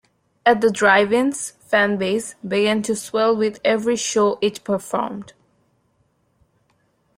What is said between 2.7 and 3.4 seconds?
to swell